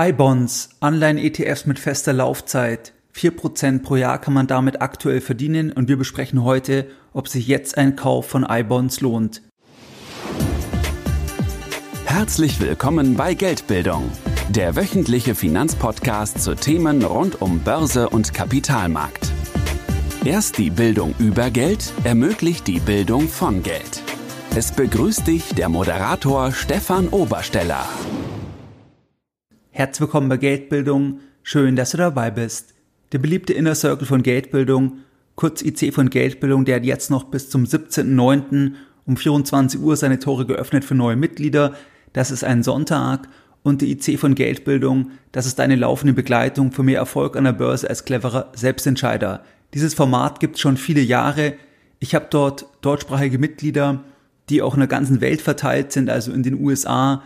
[0.00, 2.92] iBonds, Anleihen-ETFs mit fester Laufzeit.
[3.16, 7.76] 4% pro Jahr kann man damit aktuell verdienen und wir besprechen heute, ob sich jetzt
[7.76, 9.42] ein Kauf von iBonds lohnt.
[12.04, 14.08] Herzlich willkommen bei Geldbildung,
[14.50, 19.32] der wöchentliche Finanzpodcast zu Themen rund um Börse und Kapitalmarkt.
[20.24, 24.04] Erst die Bildung über Geld ermöglicht die Bildung von Geld.
[24.54, 27.84] Es begrüßt dich der Moderator Stefan Obersteller.
[29.78, 31.20] Herzlich willkommen bei Geldbildung.
[31.44, 32.74] Schön, dass du dabei bist.
[33.12, 35.04] Der beliebte Inner Circle von Geldbildung,
[35.36, 38.72] kurz IC von Geldbildung, der hat jetzt noch bis zum 17.09.
[39.06, 41.74] um 24 Uhr seine Tore geöffnet für neue Mitglieder.
[42.12, 43.28] Das ist ein Sonntag.
[43.62, 47.52] Und die IC von Geldbildung, das ist eine laufende Begleitung für mehr Erfolg an der
[47.52, 49.44] Börse als cleverer Selbstentscheider.
[49.74, 51.54] Dieses Format gibt es schon viele Jahre.
[52.00, 54.02] Ich habe dort deutschsprachige Mitglieder,
[54.48, 57.22] die auch in der ganzen Welt verteilt sind, also in den USA,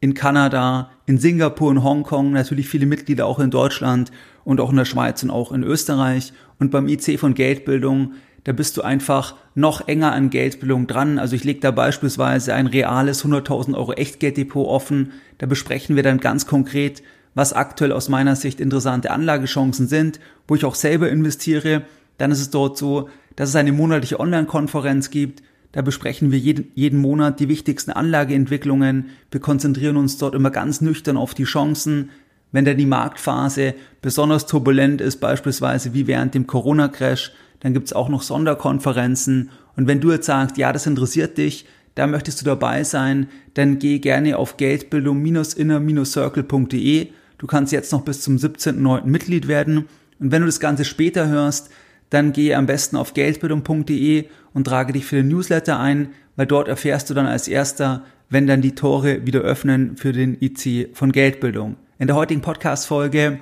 [0.00, 4.12] in Kanada, in Singapur und Hongkong, natürlich viele Mitglieder auch in Deutschland
[4.44, 6.32] und auch in der Schweiz und auch in Österreich.
[6.58, 8.12] Und beim IC von Geldbildung,
[8.44, 11.18] da bist du einfach noch enger an Geldbildung dran.
[11.18, 15.12] Also ich lege da beispielsweise ein reales 100.000 Euro Echtgelddepot offen.
[15.38, 17.02] Da besprechen wir dann ganz konkret,
[17.34, 21.82] was aktuell aus meiner Sicht interessante Anlagechancen sind, wo ich auch selber investiere.
[22.16, 26.70] Dann ist es dort so, dass es eine monatliche Online-Konferenz gibt, da besprechen wir jeden,
[26.74, 29.10] jeden Monat die wichtigsten Anlageentwicklungen.
[29.30, 32.10] Wir konzentrieren uns dort immer ganz nüchtern auf die Chancen.
[32.52, 38.08] Wenn dann die Marktphase besonders turbulent ist, beispielsweise wie während dem Corona-Crash, dann gibt's auch
[38.08, 39.50] noch Sonderkonferenzen.
[39.76, 43.78] Und wenn du jetzt sagst, ja, das interessiert dich, da möchtest du dabei sein, dann
[43.78, 47.08] geh gerne auf geldbildung-inner-circle.de.
[47.36, 49.04] Du kannst jetzt noch bis zum 17.09.
[49.04, 49.84] Mitglied werden.
[50.18, 51.70] Und wenn du das Ganze später hörst,
[52.10, 56.68] dann gehe am besten auf geldbildung.de und trage dich für den Newsletter ein, weil dort
[56.68, 61.12] erfährst du dann als erster, wenn dann die Tore wieder öffnen für den IC von
[61.12, 61.76] Geldbildung.
[61.98, 63.40] In der heutigen Podcast-Folge,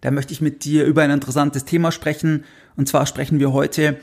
[0.00, 2.44] da möchte ich mit dir über ein interessantes Thema sprechen.
[2.76, 3.98] Und zwar sprechen wir heute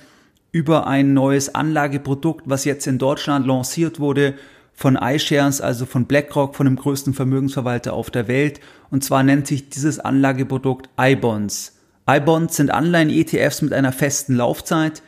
[0.52, 4.36] über ein neues Anlageprodukt, was jetzt in Deutschland lanciert wurde
[4.74, 8.62] von iShares, also von BlackRock, von dem größten Vermögensverwalter auf der Welt.
[8.90, 11.79] Und zwar nennt sich dieses Anlageprodukt iBonds.
[12.12, 15.04] iBonds sind Anleihen-ETFs mit einer festen Laufzeit.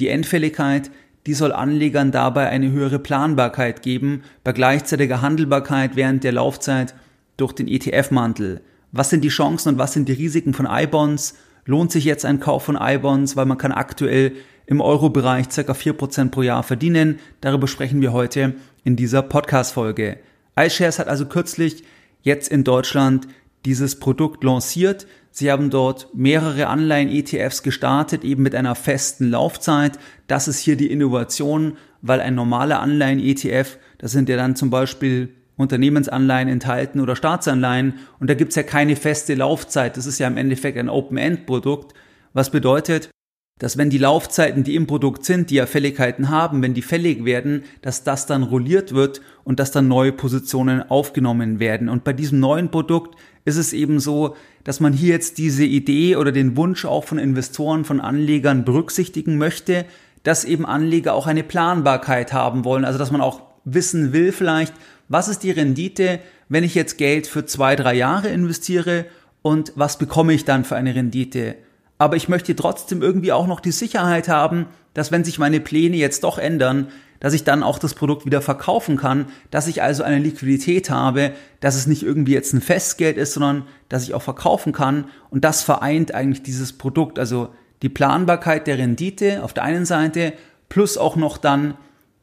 [0.00, 0.90] Die Endfälligkeit,
[1.26, 6.94] die soll Anlegern dabei eine höhere Planbarkeit geben, bei gleichzeitiger Handelbarkeit während der Laufzeit
[7.36, 8.62] durch den ETF-Mantel.
[8.92, 11.36] Was sind die Chancen und was sind die Risiken von iBonds?
[11.66, 14.32] Lohnt sich jetzt ein Kauf von iBonds, weil man kann aktuell
[14.64, 15.72] im Euro-Bereich ca.
[15.72, 17.18] 4% pro Jahr verdienen.
[17.42, 18.54] Darüber sprechen wir heute
[18.84, 20.16] in dieser Podcast-Folge.
[20.58, 21.84] iShares hat also kürzlich
[22.22, 23.28] jetzt in Deutschland
[23.66, 25.06] dieses Produkt lanciert.
[25.38, 29.96] Sie haben dort mehrere Anleihen-ETFs gestartet, eben mit einer festen Laufzeit.
[30.26, 35.32] Das ist hier die Innovation, weil ein normaler Anleihen-ETF, das sind ja dann zum Beispiel
[35.56, 39.96] Unternehmensanleihen enthalten oder Staatsanleihen und da gibt's ja keine feste Laufzeit.
[39.96, 41.94] Das ist ja im Endeffekt ein Open-End-Produkt,
[42.32, 43.08] was bedeutet,
[43.58, 47.24] dass wenn die Laufzeiten, die im Produkt sind, die ja Fälligkeiten haben, wenn die fällig
[47.24, 51.88] werden, dass das dann rolliert wird und dass dann neue Positionen aufgenommen werden.
[51.88, 56.16] Und bei diesem neuen Produkt ist es eben so, dass man hier jetzt diese Idee
[56.16, 59.86] oder den Wunsch auch von Investoren, von Anlegern berücksichtigen möchte,
[60.22, 64.74] dass eben Anleger auch eine Planbarkeit haben wollen, also dass man auch wissen will vielleicht,
[65.08, 69.06] was ist die Rendite, wenn ich jetzt Geld für zwei, drei Jahre investiere
[69.42, 71.56] und was bekomme ich dann für eine Rendite?
[71.98, 75.96] Aber ich möchte trotzdem irgendwie auch noch die Sicherheit haben, dass wenn sich meine Pläne
[75.96, 76.88] jetzt doch ändern,
[77.20, 81.32] dass ich dann auch das Produkt wieder verkaufen kann, dass ich also eine Liquidität habe,
[81.60, 85.06] dass es nicht irgendwie jetzt ein Festgeld ist, sondern dass ich auch verkaufen kann.
[85.30, 87.48] Und das vereint eigentlich dieses Produkt, also
[87.82, 90.32] die Planbarkeit der Rendite auf der einen Seite
[90.68, 91.74] plus auch noch dann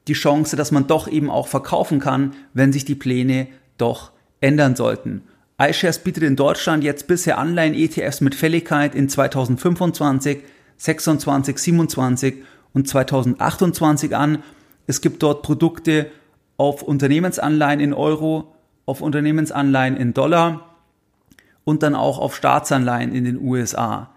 [0.08, 3.48] die Chance, dass man doch eben auch verkaufen kann, wenn sich die Pläne
[3.78, 5.24] doch ändern sollten.
[5.58, 10.40] iShares bietet in Deutschland jetzt bisher Anleihen-ETFs mit Fälligkeit in 2025,
[10.78, 12.36] 26, 27
[12.74, 14.44] und 2028 an
[14.88, 16.12] es gibt dort Produkte
[16.58, 18.54] auf Unternehmensanleihen in Euro,
[18.86, 20.76] auf Unternehmensanleihen in Dollar
[21.64, 24.12] und dann auch auf Staatsanleihen in den USA.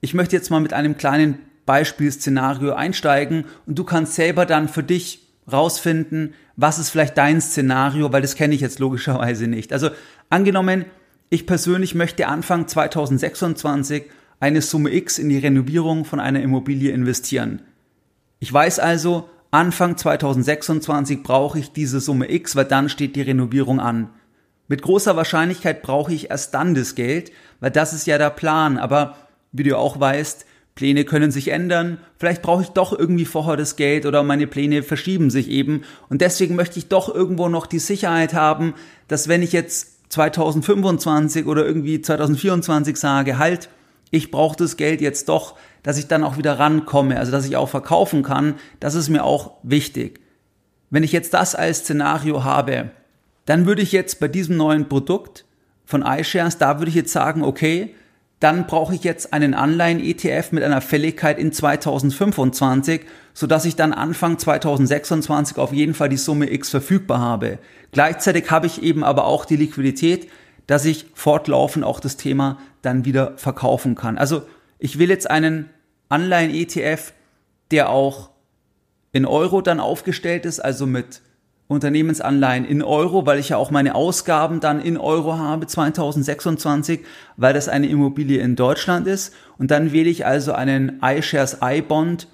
[0.00, 4.82] Ich möchte jetzt mal mit einem kleinen Beispielszenario einsteigen und du kannst selber dann für
[4.82, 9.72] dich rausfinden, was ist vielleicht dein Szenario, weil das kenne ich jetzt logischerweise nicht.
[9.72, 9.90] Also
[10.30, 10.84] angenommen,
[11.30, 14.04] ich persönlich möchte Anfang 2026
[14.38, 17.62] eine Summe X in die Renovierung von einer Immobilie investieren.
[18.38, 23.80] Ich weiß also, Anfang 2026 brauche ich diese Summe X, weil dann steht die Renovierung
[23.80, 24.10] an.
[24.68, 28.78] Mit großer Wahrscheinlichkeit brauche ich erst dann das Geld, weil das ist ja der Plan.
[28.78, 29.16] Aber
[29.52, 31.98] wie du auch weißt, Pläne können sich ändern.
[32.18, 35.82] Vielleicht brauche ich doch irgendwie vorher das Geld oder meine Pläne verschieben sich eben.
[36.08, 38.74] Und deswegen möchte ich doch irgendwo noch die Sicherheit haben,
[39.08, 43.68] dass wenn ich jetzt 2025 oder irgendwie 2024 sage, halt,
[44.10, 47.56] ich brauche das Geld jetzt doch, dass ich dann auch wieder rankomme, also dass ich
[47.56, 50.20] auch verkaufen kann, das ist mir auch wichtig.
[50.90, 52.90] Wenn ich jetzt das als Szenario habe,
[53.46, 55.46] dann würde ich jetzt bei diesem neuen Produkt
[55.84, 57.94] von iShares, da würde ich jetzt sagen, okay,
[58.42, 63.02] dann brauche ich jetzt einen Anleihen-ETF mit einer Fälligkeit in 2025,
[63.34, 67.58] sodass ich dann Anfang 2026 auf jeden Fall die Summe X verfügbar habe.
[67.92, 70.28] Gleichzeitig habe ich eben aber auch die Liquidität,
[70.66, 74.18] dass ich fortlaufend auch das Thema dann wieder verkaufen kann.
[74.18, 74.42] Also
[74.80, 75.70] ich will jetzt einen
[76.08, 77.12] Anleihen-ETF,
[77.70, 78.30] der auch
[79.12, 81.22] in Euro dann aufgestellt ist, also mit
[81.72, 87.00] Unternehmensanleihen in Euro, weil ich ja auch meine Ausgaben dann in Euro habe 2026,
[87.36, 89.34] weil das eine Immobilie in Deutschland ist.
[89.58, 92.28] Und dann wähle ich also einen iShares iBond,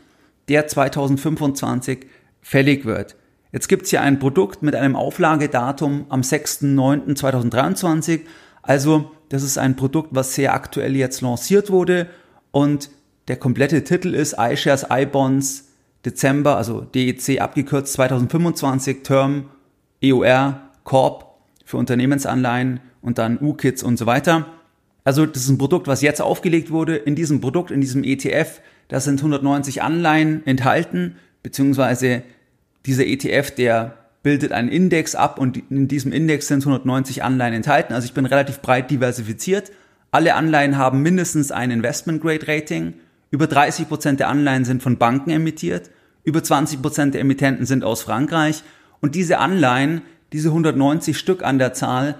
[0.49, 2.07] der 2025
[2.43, 3.17] fällig wird.
[3.53, 8.21] Jetzt gibt's hier ein Produkt mit einem Auflagedatum am 6.9.2023.
[8.63, 12.09] Also das ist ein Produkt, was sehr aktuell jetzt lanciert wurde
[12.51, 12.91] und
[13.29, 15.68] der komplette Titel ist iShares iBonds
[16.05, 19.51] Dezember, also DEC abgekürzt 2025, Term,
[20.01, 21.35] EOR, Corp
[21.65, 24.47] für Unternehmensanleihen und dann UKITs und so weiter.
[25.05, 26.97] Also das ist ein Produkt, was jetzt aufgelegt wurde.
[26.97, 32.23] In diesem Produkt, in diesem ETF, da sind 190 Anleihen enthalten, beziehungsweise
[32.87, 37.95] dieser ETF, der bildet einen Index ab und in diesem Index sind 190 Anleihen enthalten.
[37.95, 39.73] Also ich bin relativ breit diversifiziert.
[40.11, 42.95] Alle Anleihen haben mindestens ein Investment Grade Rating.
[43.31, 45.91] Über 30 Prozent der Anleihen sind von Banken emittiert.
[46.25, 48.63] Über 20 Prozent der Emittenten sind aus Frankreich.
[49.01, 50.03] Und diese Anleihen,
[50.33, 52.17] diese 190 Stück an der Zahl,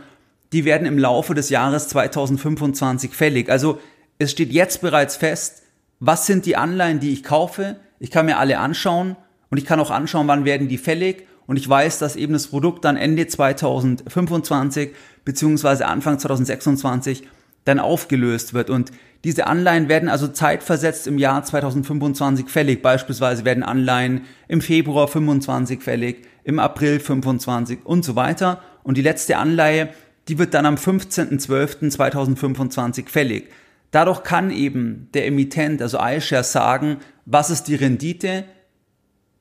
[0.53, 3.51] die werden im Laufe des Jahres 2025 fällig.
[3.51, 3.81] Also
[4.19, 5.63] es steht jetzt bereits fest,
[6.01, 7.77] was sind die Anleihen, die ich kaufe.
[7.99, 9.17] Ich kann mir alle anschauen
[9.51, 11.27] und ich kann auch anschauen, wann werden die fällig.
[11.47, 14.91] Und ich weiß, dass eben das Produkt dann Ende 2025
[15.25, 17.25] beziehungsweise Anfang 2026
[17.69, 18.71] dann aufgelöst wird.
[18.71, 18.91] Und
[19.25, 22.83] diese Anleihen werden also zeitversetzt im Jahr 2025 fällig.
[22.83, 28.61] Beispielsweise werden Anleihen im Februar 25 fällig, im April 25 und so weiter.
[28.83, 29.91] Und die letzte Anleihe,
[30.29, 33.51] die wird dann am 15.12.2025 fällig.
[33.91, 38.45] Dadurch kann eben der Emittent, also iShares, sagen, was ist die Rendite,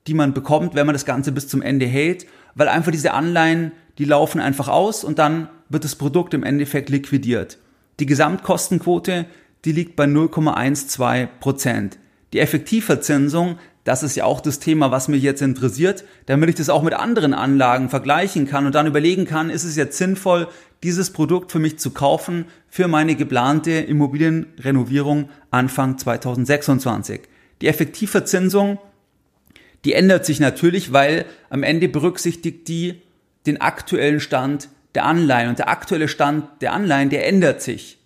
[0.06, 3.72] die man bekommt, wenn man das Ganze bis zum Ende hält, weil einfach diese Anleihen,
[3.98, 7.58] die laufen einfach aus und dann wird das Produkt im Endeffekt liquidiert.
[8.00, 9.26] Die Gesamtkostenquote,
[9.64, 11.98] die liegt bei 0,12 Prozent.
[12.32, 16.68] Die Effektivverzinsung, das ist ja auch das Thema, was mich jetzt interessiert, damit ich das
[16.68, 20.46] auch mit anderen Anlagen vergleichen kann und dann überlegen kann, ist es jetzt sinnvoll,
[20.82, 27.22] dieses Produkt für mich zu kaufen für meine geplante Immobilienrenovierung Anfang 2026.
[27.62, 28.78] Die Effektivverzinsung,
[29.84, 33.00] die ändert sich natürlich, weil am Ende berücksichtigt die
[33.46, 34.68] den aktuellen Stand
[34.98, 37.98] der Anleihen und der aktuelle Stand der Anleihen, der ändert sich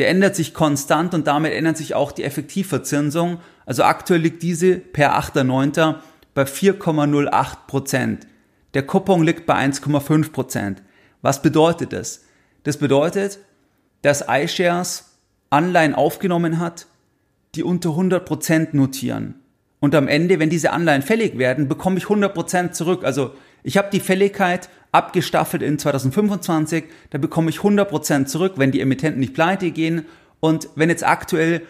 [0.00, 3.38] der ändert sich konstant und damit ändert sich auch die Effektivverzinsung.
[3.66, 5.96] Also aktuell liegt diese per 8.9.
[6.32, 8.26] bei 4,08 Prozent.
[8.72, 10.82] Der Coupon liegt bei 1,5 Prozent.
[11.20, 12.24] Was bedeutet das?
[12.62, 13.40] Das bedeutet,
[14.00, 15.18] dass iShares
[15.50, 16.86] Anleihen aufgenommen hat,
[17.54, 19.34] die unter 100 Prozent notieren.
[19.80, 23.04] Und am Ende, wenn diese Anleihen fällig werden, bekomme ich 100 Prozent zurück.
[23.04, 28.80] Also ich habe die Fälligkeit abgestaffelt in 2025, da bekomme ich 100% zurück, wenn die
[28.80, 30.06] Emittenten nicht pleite gehen.
[30.40, 31.62] Und wenn jetzt aktuell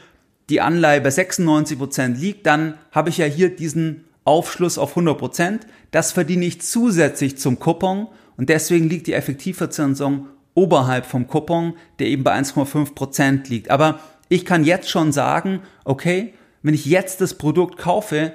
[0.49, 5.61] die Anleihe bei 96% liegt, dann habe ich ja hier diesen Aufschluss auf 100%.
[5.91, 12.09] Das verdiene ich zusätzlich zum Coupon und deswegen liegt die Effektivverzinsung oberhalb vom Coupon, der
[12.09, 13.71] eben bei 1,5% liegt.
[13.71, 18.33] Aber ich kann jetzt schon sagen, okay, wenn ich jetzt das Produkt kaufe,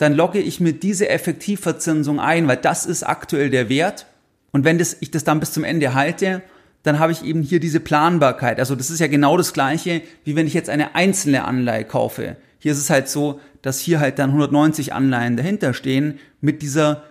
[0.00, 4.06] dann logge ich mir diese Effektivverzinsung ein, weil das ist aktuell der Wert
[4.50, 6.40] und wenn das, ich das dann bis zum Ende halte,
[6.82, 8.58] dann habe ich eben hier diese Planbarkeit.
[8.58, 12.36] Also das ist ja genau das gleiche, wie wenn ich jetzt eine einzelne Anleihe kaufe.
[12.58, 17.02] Hier ist es halt so, dass hier halt dann 190 Anleihen dahinter stehen mit dieser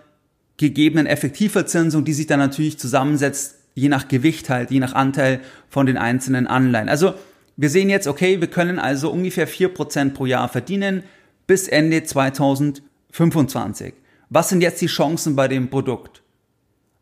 [0.56, 5.86] gegebenen Effektivverzinsung, die sich dann natürlich zusammensetzt, je nach Gewicht halt, je nach Anteil von
[5.86, 6.88] den einzelnen Anleihen.
[6.88, 7.14] Also
[7.56, 11.04] wir sehen jetzt, okay, wir können also ungefähr 4% pro Jahr verdienen
[11.50, 13.94] bis Ende 2025.
[14.28, 16.22] Was sind jetzt die Chancen bei dem Produkt?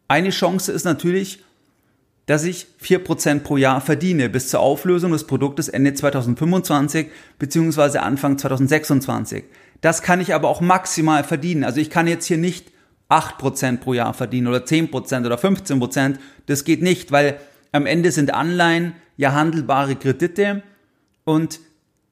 [0.09, 1.45] Eine Chance ist natürlich,
[2.25, 7.99] dass ich 4% pro Jahr verdiene bis zur Auflösung des Produktes Ende 2025 bzw.
[7.99, 9.45] Anfang 2026.
[9.83, 11.62] Das kann ich aber auch maximal verdienen.
[11.62, 12.73] Also ich kann jetzt hier nicht
[13.11, 16.17] 8% pro Jahr verdienen oder 10% oder 15%.
[16.47, 17.38] Das geht nicht, weil
[17.73, 20.62] am Ende sind Anleihen ja handelbare Kredite
[21.25, 21.61] und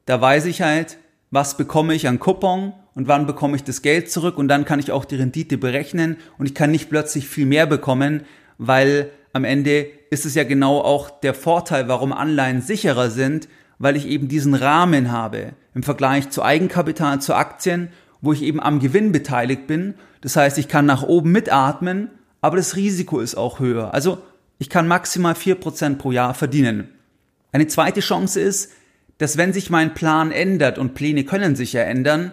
[0.04, 0.98] da weiß ich halt,
[1.30, 4.78] was bekomme ich an Coupon und wann bekomme ich das Geld zurück und dann kann
[4.78, 8.22] ich auch die Rendite berechnen und ich kann nicht plötzlich viel mehr bekommen,
[8.58, 13.96] weil am Ende ist es ja genau auch der Vorteil, warum Anleihen sicherer sind, weil
[13.96, 17.88] ich eben diesen Rahmen habe im Vergleich zu Eigenkapital, zu Aktien,
[18.22, 19.94] wo ich eben am Gewinn beteiligt bin.
[20.22, 23.92] Das heißt, ich kann nach oben mitatmen, aber das Risiko ist auch höher.
[23.92, 24.18] Also
[24.58, 26.88] ich kann maximal vier Prozent pro Jahr verdienen.
[27.52, 28.72] Eine zweite Chance ist,
[29.18, 32.32] dass wenn sich mein Plan ändert und Pläne können sich ja ändern,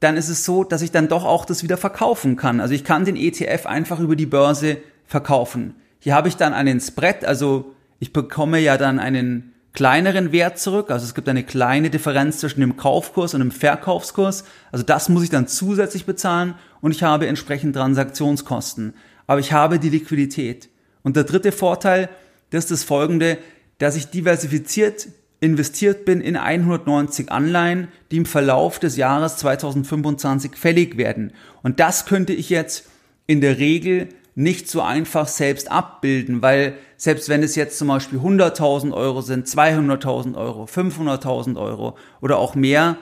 [0.00, 2.60] dann ist es so, dass ich dann doch auch das wieder verkaufen kann.
[2.60, 5.74] Also ich kann den ETF einfach über die Börse verkaufen.
[5.98, 10.90] Hier habe ich dann einen Spread, also ich bekomme ja dann einen kleineren Wert zurück.
[10.90, 14.44] Also es gibt eine kleine Differenz zwischen dem Kaufkurs und dem Verkaufskurs.
[14.72, 18.94] Also das muss ich dann zusätzlich bezahlen und ich habe entsprechend Transaktionskosten.
[19.26, 20.70] Aber ich habe die Liquidität.
[21.02, 22.08] Und der dritte Vorteil,
[22.50, 23.38] das ist das folgende,
[23.78, 25.08] dass ich diversifiziert
[25.40, 31.32] investiert bin in 190 Anleihen, die im Verlauf des Jahres 2025 fällig werden.
[31.62, 32.88] Und das könnte ich jetzt
[33.26, 38.18] in der Regel nicht so einfach selbst abbilden, weil selbst wenn es jetzt zum Beispiel
[38.18, 42.96] 100.000 Euro sind, 200.000 Euro, 500.000 Euro oder auch mehr,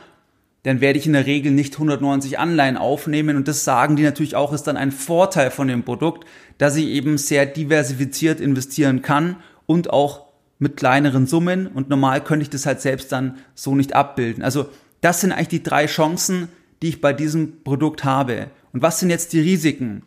[0.62, 4.36] dann werde ich in der Regel nicht 190 Anleihen aufnehmen und das sagen die natürlich
[4.36, 6.26] auch, ist dann ein Vorteil von dem Produkt,
[6.58, 10.27] dass ich eben sehr diversifiziert investieren kann und auch
[10.58, 14.42] mit kleineren Summen und normal könnte ich das halt selbst dann so nicht abbilden.
[14.42, 14.68] Also
[15.00, 16.48] das sind eigentlich die drei Chancen,
[16.82, 18.50] die ich bei diesem Produkt habe.
[18.72, 20.02] Und was sind jetzt die Risiken?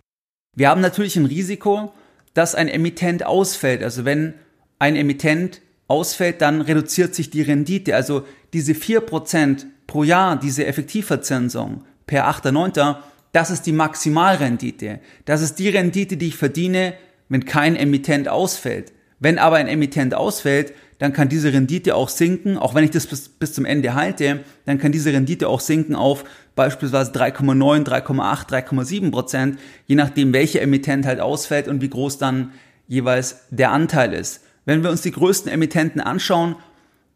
[0.55, 1.93] Wir haben natürlich ein Risiko,
[2.34, 3.84] dass ein Emittent ausfällt.
[3.84, 4.34] Also wenn
[4.79, 7.96] ein Emittent ausfällt, dann reduziert sich die Rendite.
[7.96, 12.98] Also diese vier Prozent pro Jahr, diese Effektivverzinsung per 8.9.,
[13.34, 15.00] das ist die Maximalrendite.
[15.24, 16.93] Das ist die Rendite, die ich verdiene,
[17.29, 18.91] wenn kein Emittent ausfällt.
[19.22, 23.06] Wenn aber ein Emittent ausfällt, dann kann diese Rendite auch sinken, auch wenn ich das
[23.06, 26.25] bis, bis zum Ende halte, dann kann diese Rendite auch sinken auf
[26.56, 32.51] beispielsweise 3,9, 3,8, 3,7 Prozent, je nachdem, welcher Emittent halt ausfällt und wie groß dann
[32.88, 34.42] jeweils der Anteil ist.
[34.66, 36.56] Wenn wir uns die größten Emittenten anschauen,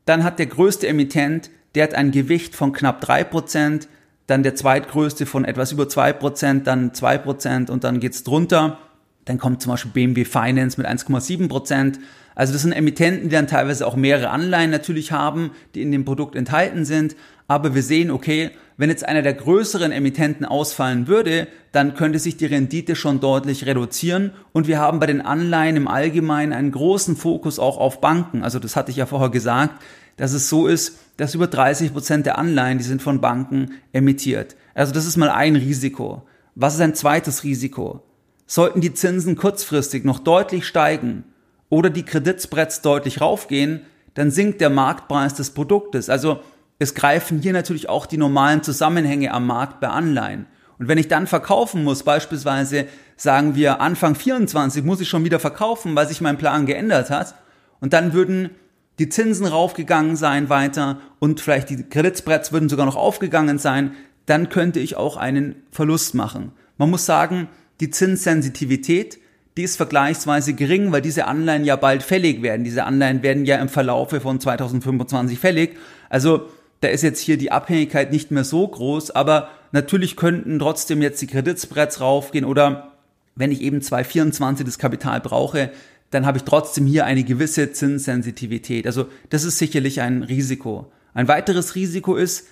[0.06, 3.88] dann hat der größte Emittent, der hat ein Gewicht von knapp drei Prozent,
[4.28, 8.80] dann der zweitgrößte von etwas über zwei Prozent, dann zwei Prozent und dann geht's drunter.
[9.26, 12.00] Dann kommt zum Beispiel BMW Finance mit 1,7 Prozent.
[12.36, 16.06] Also das sind Emittenten, die dann teilweise auch mehrere Anleihen natürlich haben, die in dem
[16.06, 17.16] Produkt enthalten sind.
[17.48, 22.38] Aber wir sehen, okay, wenn jetzt einer der größeren Emittenten ausfallen würde, dann könnte sich
[22.38, 24.32] die Rendite schon deutlich reduzieren.
[24.52, 28.44] Und wir haben bei den Anleihen im Allgemeinen einen großen Fokus auch auf Banken.
[28.44, 29.82] Also das hatte ich ja vorher gesagt,
[30.18, 34.56] dass es so ist, dass über 30 Prozent der Anleihen, die sind von Banken emittiert.
[34.74, 36.24] Also das ist mal ein Risiko.
[36.56, 38.04] Was ist ein zweites Risiko?
[38.48, 41.24] Sollten die Zinsen kurzfristig noch deutlich steigen
[41.70, 43.82] oder die Kreditspreads deutlich raufgehen,
[44.14, 46.10] dann sinkt der Marktpreis des Produktes.
[46.10, 46.40] Also
[46.80, 50.46] es greifen hier natürlich auch die normalen Zusammenhänge am Markt bei Anleihen.
[50.78, 52.86] Und wenn ich dann verkaufen muss, beispielsweise
[53.16, 57.36] sagen wir Anfang 24 muss ich schon wieder verkaufen, weil sich mein Plan geändert hat,
[57.80, 58.52] und dann würden
[59.00, 63.92] die Zinsen raufgegangen sein weiter und vielleicht die Kreditspreads würden sogar noch aufgegangen sein,
[64.26, 66.54] dann könnte ich auch einen Verlust machen.
[66.78, 67.50] Man muss sagen,
[67.80, 69.20] die Zinssensitivität,
[69.58, 72.64] die ist vergleichsweise gering, weil diese Anleihen ja bald fällig werden.
[72.64, 75.78] Diese Anleihen werden ja im Verlaufe von 2025 fällig.
[76.10, 76.50] Also
[76.82, 81.22] da ist jetzt hier die Abhängigkeit nicht mehr so groß, aber natürlich könnten trotzdem jetzt
[81.22, 82.92] die Kreditspreads raufgehen oder
[83.36, 85.72] wenn ich eben 224 das Kapital brauche,
[86.12, 88.86] dann habe ich trotzdem hier eine gewisse Zinssensitivität.
[88.86, 90.92] Also das ist sicherlich ein Risiko.
[91.14, 92.48] Ein weiteres Risiko ist,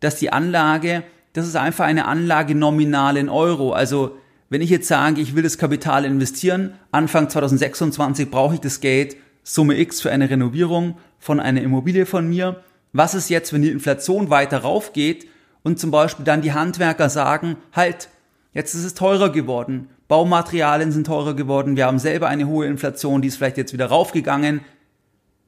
[0.00, 3.72] dass die Anlage, das ist einfach eine Anlage nominal in Euro.
[3.72, 4.16] Also
[4.48, 9.16] wenn ich jetzt sage, ich will das Kapital investieren, Anfang 2026 brauche ich das Geld,
[9.42, 12.62] Summe X für eine Renovierung von einer Immobilie von mir.
[12.92, 15.26] Was ist jetzt, wenn die Inflation weiter raufgeht
[15.62, 18.08] und zum Beispiel dann die Handwerker sagen, halt,
[18.52, 23.22] jetzt ist es teurer geworden, Baumaterialien sind teurer geworden, wir haben selber eine hohe Inflation,
[23.22, 24.60] die ist vielleicht jetzt wieder raufgegangen,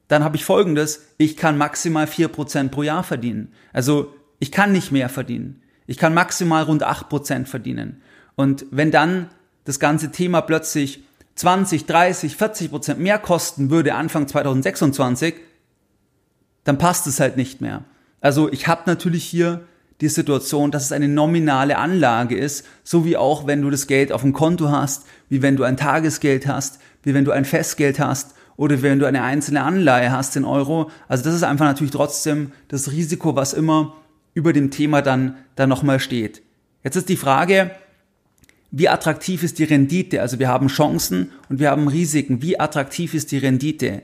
[0.08, 3.52] dann habe ich folgendes, ich kann maximal vier Prozent pro Jahr verdienen.
[3.72, 5.62] Also ich kann nicht mehr verdienen.
[5.86, 8.02] Ich kann maximal rund acht Prozent verdienen.
[8.38, 9.30] Und wenn dann
[9.64, 11.02] das ganze Thema plötzlich
[11.34, 15.34] 20, 30, 40 Prozent mehr kosten würde Anfang 2026,
[16.62, 17.82] dann passt es halt nicht mehr.
[18.20, 19.62] Also ich habe natürlich hier
[20.00, 24.12] die Situation, dass es eine nominale Anlage ist, so wie auch wenn du das Geld
[24.12, 27.98] auf dem Konto hast, wie wenn du ein Tagesgeld hast, wie wenn du ein Festgeld
[27.98, 30.92] hast oder wenn du eine einzelne Anleihe hast in Euro.
[31.08, 33.96] Also das ist einfach natürlich trotzdem das Risiko, was immer
[34.32, 36.40] über dem Thema dann, dann nochmal steht.
[36.84, 37.72] Jetzt ist die Frage,
[38.70, 40.20] wie attraktiv ist die Rendite?
[40.20, 42.42] Also wir haben Chancen und wir haben Risiken.
[42.42, 44.02] Wie attraktiv ist die Rendite?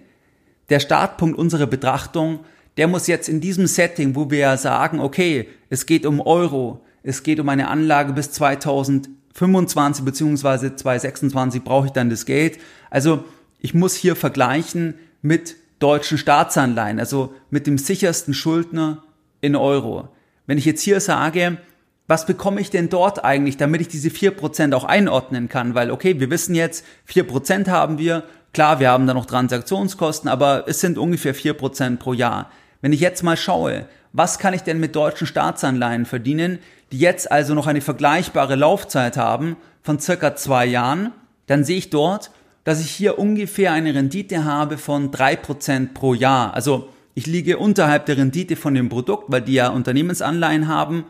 [0.70, 2.40] Der Startpunkt unserer Betrachtung,
[2.76, 6.84] der muss jetzt in diesem Setting, wo wir ja sagen, okay, es geht um Euro,
[7.02, 10.76] es geht um eine Anlage bis 2025 2025 bzw.
[10.76, 12.58] 2026 brauche ich dann das Geld.
[12.90, 13.24] Also
[13.58, 19.02] ich muss hier vergleichen mit deutschen Staatsanleihen, also mit dem sichersten Schuldner
[19.40, 20.08] in Euro.
[20.46, 21.58] Wenn ich jetzt hier sage,
[22.06, 25.74] was bekomme ich denn dort eigentlich, damit ich diese 4% auch einordnen kann?
[25.74, 28.24] Weil, okay, wir wissen jetzt, 4% haben wir.
[28.52, 32.50] Klar, wir haben da noch Transaktionskosten, aber es sind ungefähr 4% pro Jahr.
[32.82, 36.58] Wenn ich jetzt mal schaue, was kann ich denn mit deutschen Staatsanleihen verdienen,
[36.92, 41.10] die jetzt also noch eine vergleichbare Laufzeit haben von circa zwei Jahren,
[41.46, 42.30] dann sehe ich dort,
[42.64, 46.54] dass ich hier ungefähr eine Rendite habe von 3% pro Jahr.
[46.54, 51.04] Also ich liege unterhalb der Rendite von dem Produkt, weil die ja Unternehmensanleihen haben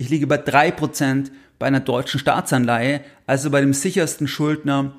[0.00, 4.94] ich liege bei 3% bei einer deutschen Staatsanleihe, also bei dem sichersten Schuldner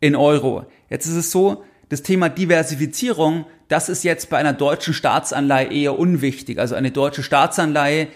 [0.00, 0.66] in Euro.
[0.90, 5.98] Jetzt ist es so, das Thema Diversifizierung, das ist jetzt bei einer deutschen Staatsanleihe eher
[5.98, 6.58] unwichtig.
[6.58, 8.08] Also eine deutsche Staatsanleihe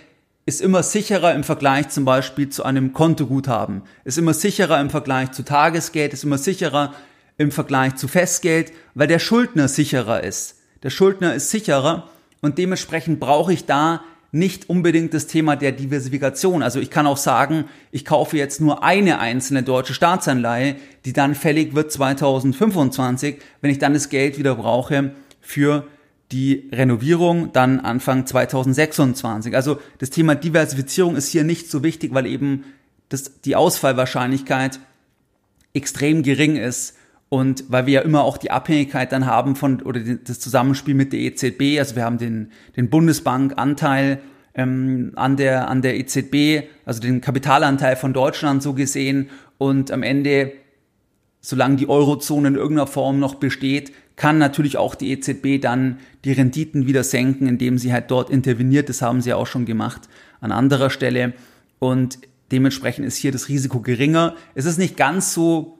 [0.44, 5.32] ist immer sicherer im Vergleich zum Beispiel zu einem Kontoguthaben, ist immer sicherer im Vergleich
[5.32, 6.92] zu Tagesgeld, ist immer sicherer
[7.38, 10.58] im Vergleich zu Festgeld, weil der Schuldner sicherer ist.
[10.82, 12.10] Der Schuldner ist sicherer
[12.42, 14.02] und dementsprechend brauche ich da
[14.32, 16.62] nicht unbedingt das Thema der Diversifikation.
[16.62, 21.34] Also ich kann auch sagen, ich kaufe jetzt nur eine einzelne deutsche Staatsanleihe, die dann
[21.34, 25.12] fällig wird 2025, wenn ich dann das Geld wieder brauche
[25.42, 25.86] für
[26.32, 29.54] die Renovierung dann Anfang 2026.
[29.54, 32.64] Also das Thema Diversifizierung ist hier nicht so wichtig, weil eben
[33.10, 34.80] das, die Ausfallwahrscheinlichkeit
[35.74, 36.96] extrem gering ist
[37.32, 41.14] und weil wir ja immer auch die Abhängigkeit dann haben von, oder das Zusammenspiel mit
[41.14, 44.20] der EZB, also wir haben den, den Bundesbankanteil
[44.54, 49.30] ähm, an, der, an der EZB, also den Kapitalanteil von Deutschland so gesehen.
[49.56, 50.52] Und am Ende,
[51.40, 56.32] solange die Eurozone in irgendeiner Form noch besteht, kann natürlich auch die EZB dann die
[56.32, 58.90] Renditen wieder senken, indem sie halt dort interveniert.
[58.90, 60.02] Das haben sie auch schon gemacht
[60.42, 61.32] an anderer Stelle.
[61.78, 62.18] Und
[62.50, 64.36] dementsprechend ist hier das Risiko geringer.
[64.54, 65.78] Es ist nicht ganz so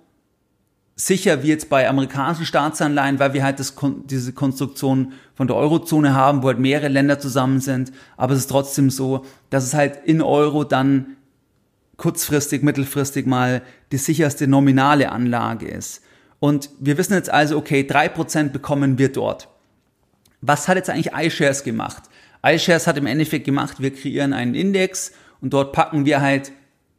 [1.06, 6.14] sicher wie jetzt bei amerikanischen Staatsanleihen, weil wir halt das, diese Konstruktion von der Eurozone
[6.14, 7.92] haben, wo halt mehrere Länder zusammen sind.
[8.16, 11.16] Aber es ist trotzdem so, dass es halt in Euro dann
[11.96, 16.02] kurzfristig, mittelfristig mal die sicherste nominale Anlage ist.
[16.40, 19.48] Und wir wissen jetzt also, okay, drei Prozent bekommen wir dort.
[20.40, 22.02] Was hat jetzt eigentlich iShares gemacht?
[22.44, 26.52] iShares hat im Endeffekt gemacht, wir kreieren einen Index und dort packen wir halt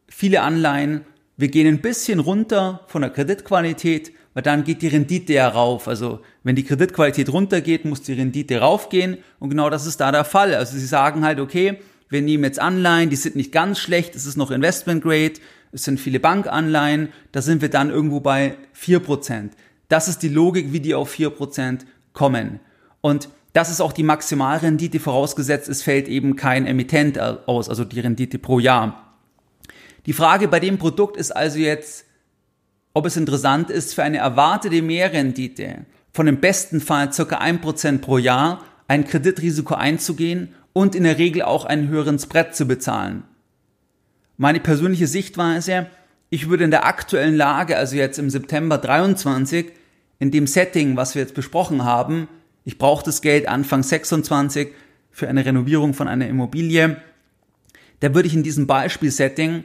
[0.08, 1.02] viele Anleihen
[1.44, 5.90] wir gehen ein bisschen runter von der Kreditqualität, weil dann geht die Rendite ja rauf.
[5.90, 10.24] Also wenn die Kreditqualität runtergeht, muss die Rendite raufgehen und genau das ist da der
[10.24, 10.56] Fall.
[10.56, 14.26] Also sie sagen halt, okay, wir nehmen jetzt Anleihen, die sind nicht ganz schlecht, es
[14.26, 15.34] ist noch Investment Grade,
[15.74, 19.50] es sind viele Bankanleihen, da sind wir dann irgendwo bei 4%.
[19.90, 21.80] Das ist die Logik, wie die auf 4%
[22.14, 22.62] kommen.
[23.02, 28.00] Und das ist auch die Maximalrendite, vorausgesetzt es fällt eben kein Emittent aus, also die
[28.00, 29.13] Rendite pro Jahr.
[30.06, 32.06] Die Frage bei dem Produkt ist also jetzt,
[32.94, 37.24] ob es interessant ist, für eine erwartete Mehrrendite von im besten Fall ca.
[37.24, 42.66] 1% pro Jahr ein Kreditrisiko einzugehen und in der Regel auch einen höheren Spread zu
[42.66, 43.24] bezahlen.
[44.38, 45.88] Meine persönliche Sichtweise,
[46.30, 49.72] ich würde in der aktuellen Lage, also jetzt im September 23,
[50.20, 52.28] in dem Setting, was wir jetzt besprochen haben,
[52.66, 54.70] ich brauche das Geld Anfang 26
[55.12, 56.98] für eine Renovierung von einer Immobilie,
[58.00, 59.64] da würde ich in diesem Beispielsetting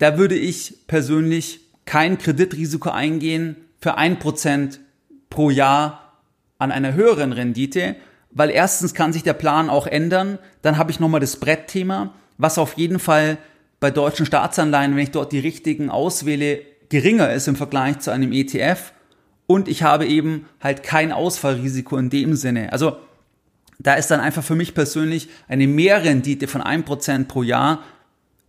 [0.00, 4.80] da würde ich persönlich kein Kreditrisiko eingehen für ein Prozent
[5.28, 6.16] pro Jahr
[6.58, 7.96] an einer höheren Rendite,
[8.30, 12.58] weil erstens kann sich der Plan auch ändern, dann habe ich nochmal das Brettthema, was
[12.58, 13.36] auf jeden Fall
[13.78, 18.32] bei deutschen Staatsanleihen, wenn ich dort die richtigen auswähle, geringer ist im Vergleich zu einem
[18.32, 18.92] ETF
[19.46, 22.72] und ich habe eben halt kein Ausfallrisiko in dem Sinne.
[22.72, 22.96] Also
[23.78, 27.82] da ist dann einfach für mich persönlich eine Mehrrendite von 1% pro Jahr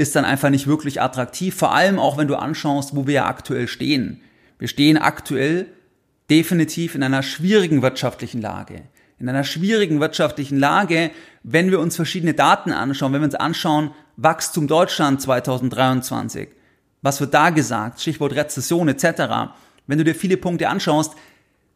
[0.02, 3.26] ist dann einfach nicht wirklich attraktiv, vor allem auch wenn du anschaust, wo wir ja
[3.28, 4.22] aktuell stehen.
[4.60, 5.68] Wir stehen aktuell
[6.30, 8.84] definitiv in einer schwierigen wirtschaftlichen Lage.
[9.20, 11.12] In einer schwierigen wirtschaftlichen Lage,
[11.44, 16.50] wenn wir uns verschiedene Daten anschauen, wenn wir uns anschauen, Wachstum Deutschland 2023,
[17.02, 19.54] was wird da gesagt, Stichwort Rezession etc.
[19.88, 21.16] Wenn du dir viele Punkte anschaust,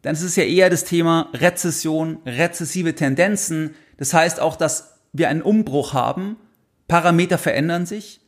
[0.01, 3.75] dann ist es ja eher das Thema Rezession, rezessive Tendenzen.
[3.97, 6.37] Das heißt auch, dass wir einen Umbruch haben
[6.87, 8.21] Parameter verändern sich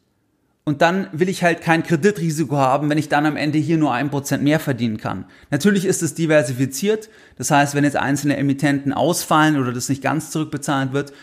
[0.63, 3.93] und dann will ich halt kein Kreditrisiko haben, wenn ich dann am Ende hier nur
[3.93, 5.25] ein Prozent mehr verdienen kann.
[5.49, 10.31] Natürlich ist es diversifiziert, das heißt, wenn jetzt einzelne Emittenten ausfallen oder das nicht ganz
[10.31, 11.13] zurückbezahlt wird,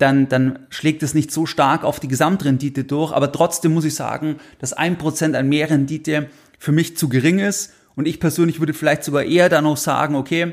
[0.00, 3.94] dann, dann schlägt es nicht so stark auf die Gesamtrendite durch, aber trotzdem muss ich
[3.94, 7.72] sagen, dass ein Prozent an Mehrrendite für mich zu gering ist.
[7.96, 10.52] Und ich persönlich würde vielleicht sogar eher dann noch sagen, okay,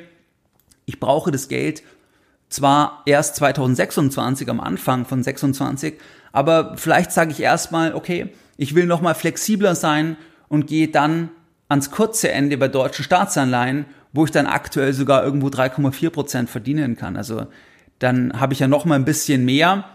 [0.85, 1.83] ich brauche das Geld
[2.49, 5.95] zwar erst 2026 am Anfang von 26,
[6.31, 11.29] aber vielleicht sage ich erstmal, okay, ich will nochmal flexibler sein und gehe dann
[11.69, 16.95] ans kurze Ende bei deutschen Staatsanleihen, wo ich dann aktuell sogar irgendwo 3,4 Prozent verdienen
[16.95, 17.17] kann.
[17.17, 17.47] Also
[17.99, 19.85] dann habe ich ja nochmal ein bisschen mehr.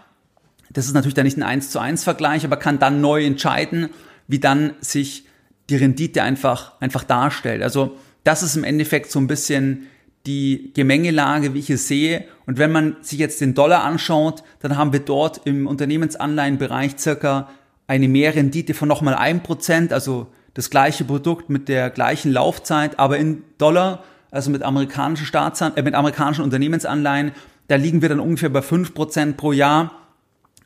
[0.71, 3.89] Das ist natürlich dann nicht ein 1 zu 1 Vergleich, aber kann dann neu entscheiden,
[4.27, 5.25] wie dann sich
[5.69, 7.63] die Rendite einfach, einfach darstellt.
[7.63, 9.87] Also das ist im Endeffekt so ein bisschen
[10.25, 12.25] die Gemengelage, wie ich es sehe.
[12.45, 17.49] Und wenn man sich jetzt den Dollar anschaut, dann haben wir dort im Unternehmensanleihenbereich circa
[17.87, 23.17] eine Mehrrendite von nochmal ein Prozent, also das gleiche Produkt mit der gleichen Laufzeit, aber
[23.17, 27.33] in Dollar, also mit amerikanischen Staatsan äh, mit amerikanischen Unternehmensanleihen,
[27.67, 29.91] da liegen wir dann ungefähr bei fünf Prozent pro Jahr.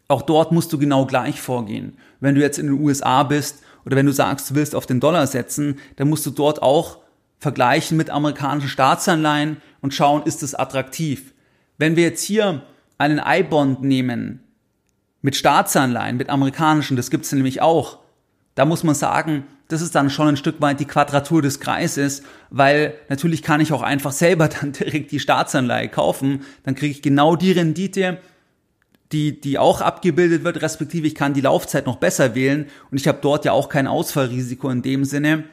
[0.08, 1.98] Auch dort musst du genau gleich vorgehen.
[2.20, 5.00] Wenn du jetzt in den USA bist oder wenn du sagst, du willst auf den
[5.00, 7.00] Dollar setzen, dann musst du dort auch
[7.40, 11.34] vergleichen mit amerikanischen Staatsanleihen und schauen, ist es attraktiv.
[11.78, 12.64] Wenn wir jetzt hier
[12.98, 14.44] einen I-Bond nehmen
[15.22, 18.00] mit Staatsanleihen, mit amerikanischen, das gibt es nämlich auch,
[18.56, 22.24] da muss man sagen, das ist dann schon ein Stück weit die Quadratur des Kreises,
[22.50, 27.02] weil natürlich kann ich auch einfach selber dann direkt die Staatsanleihe kaufen, dann kriege ich
[27.02, 28.20] genau die Rendite,
[29.12, 33.08] die, die auch abgebildet wird, respektive ich kann die Laufzeit noch besser wählen und ich
[33.08, 35.46] habe dort ja auch kein Ausfallrisiko in dem Sinne.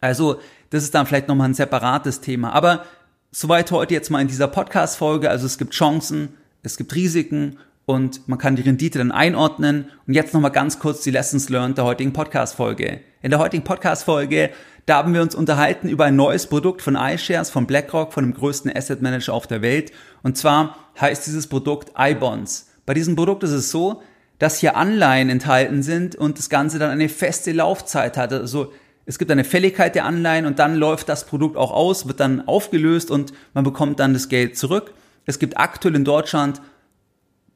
[0.00, 0.40] Also
[0.72, 2.52] das ist dann vielleicht nochmal ein separates Thema.
[2.52, 2.84] Aber
[3.30, 5.28] soweit heute jetzt mal in dieser Podcast-Folge.
[5.28, 6.30] Also es gibt Chancen,
[6.62, 9.90] es gibt Risiken und man kann die Rendite dann einordnen.
[10.06, 13.00] Und jetzt nochmal ganz kurz die Lessons learned der heutigen Podcast-Folge.
[13.20, 14.48] In der heutigen Podcast-Folge,
[14.86, 18.32] da haben wir uns unterhalten über ein neues Produkt von iShares, von BlackRock, von dem
[18.32, 19.92] größten Asset Manager auf der Welt.
[20.22, 22.70] Und zwar heißt dieses Produkt iBonds.
[22.86, 24.02] Bei diesem Produkt ist es so,
[24.38, 28.32] dass hier Anleihen enthalten sind und das Ganze dann eine feste Laufzeit hat.
[28.32, 28.72] Also
[29.04, 32.46] es gibt eine Fälligkeit der Anleihen und dann läuft das Produkt auch aus, wird dann
[32.46, 34.94] aufgelöst und man bekommt dann das Geld zurück.
[35.26, 36.60] Es gibt aktuell in Deutschland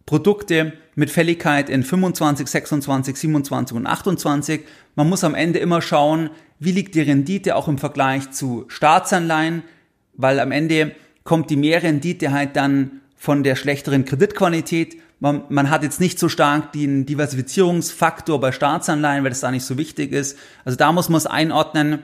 [0.06, 4.62] Produkte mit Fälligkeit in 25, 26, 27 und 28.
[4.94, 9.62] Man muss am Ende immer schauen, wie liegt die Rendite auch im Vergleich zu Staatsanleihen,
[10.14, 10.92] weil am Ende
[11.24, 16.28] kommt die Mehrrendite halt dann von der schlechteren Kreditqualität man, man hat jetzt nicht so
[16.28, 20.38] stark den Diversifizierungsfaktor bei Staatsanleihen, weil das da nicht so wichtig ist.
[20.64, 22.00] Also da muss man es einordnen,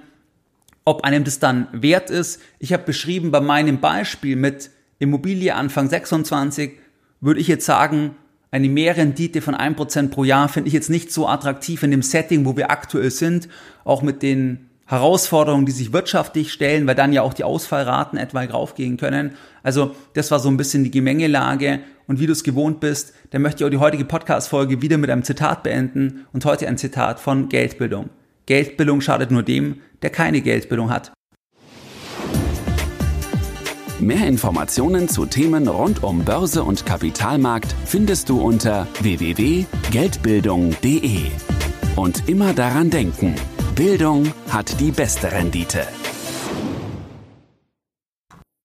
[0.85, 2.41] ob einem das dann wert ist.
[2.59, 6.73] Ich habe beschrieben, bei meinem Beispiel mit Immobilie Anfang 26
[7.21, 8.17] würde ich jetzt sagen,
[8.51, 12.45] eine Mehrrendite von 1% pro Jahr finde ich jetzt nicht so attraktiv in dem Setting,
[12.45, 13.49] wo wir aktuell sind,
[13.85, 18.43] auch mit den Herausforderungen, die sich wirtschaftlich stellen, weil dann ja auch die Ausfallraten etwa
[18.43, 19.33] raufgehen können.
[19.63, 23.43] Also das war so ein bisschen die Gemengelage und wie du es gewohnt bist, dann
[23.43, 27.21] möchte ich auch die heutige Podcast-Folge wieder mit einem Zitat beenden und heute ein Zitat
[27.21, 28.11] von Geldbildung.
[28.47, 31.13] Geldbildung schadet nur dem, der keine Geldbildung hat.
[34.01, 41.19] Mehr Informationen zu Themen rund um Börse und Kapitalmarkt findest du unter www.geldbildung.de.
[41.95, 43.37] Und immer daran denken,
[43.77, 45.87] Bildung hat die beste Rendite.